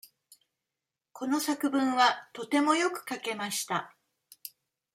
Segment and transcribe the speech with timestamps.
[1.13, 3.95] この作文はとてもよく書けました。